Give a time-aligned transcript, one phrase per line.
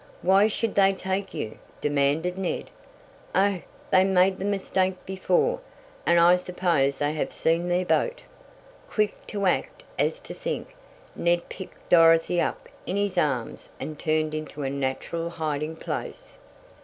[0.23, 2.71] "Why should they take you?" demanded Ned.
[3.35, 3.61] "Oh,
[3.91, 5.59] they made the mistake before,
[6.07, 8.23] and I suppose they have seen their boat."
[8.89, 10.69] Quick to act as to think,
[11.15, 16.33] Ned picked Dorothy up in his arms and turned into a natural hiding place.